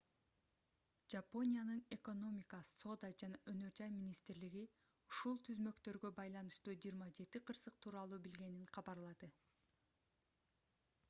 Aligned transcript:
жапониянын 1.15 1.83
экономика 1.95 2.61
соода 2.83 3.11
жана 3.23 3.41
өнөр 3.53 3.75
жай 3.81 3.91
министрлиги 3.99 4.63
meti 4.65 5.15
ушул 5.17 5.39
түзмөктөргө 5.49 6.13
байланыштуу 6.21 6.75
27 6.89 7.45
кырсык 7.51 7.79
тууралуу 7.87 8.23
билгенин 8.27 8.67
кабарлады 8.81 9.31